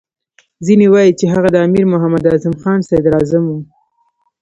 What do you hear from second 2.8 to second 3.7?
صدراعظم وو.